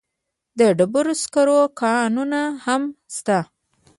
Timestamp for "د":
0.59-0.61